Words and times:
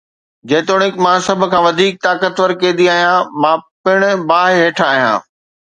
جيتوڻيڪ 0.49 0.95
مان 1.05 1.17
سڀ 1.25 1.39
کان 1.51 1.61
وڌيڪ 1.65 1.93
طاقتور 2.05 2.49
قيدي 2.61 2.85
آهيان، 2.95 3.29
مان 3.45 3.55
پڻ 3.85 3.99
باهه 4.33 4.59
هيٺ 4.61 4.85
آهيان 4.91 5.17